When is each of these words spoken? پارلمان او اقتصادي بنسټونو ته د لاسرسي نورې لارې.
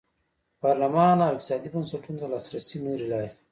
پارلمان 0.61 1.17
او 1.23 1.31
اقتصادي 1.35 1.67
بنسټونو 1.73 2.17
ته 2.21 2.27
د 2.27 2.31
لاسرسي 2.33 2.77
نورې 2.85 3.05
لارې. 3.11 3.29